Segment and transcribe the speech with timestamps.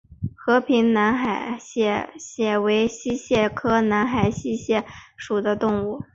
[0.33, 4.83] 和平南海溪蟹为溪蟹科南海溪蟹
[5.15, 6.01] 属的动物。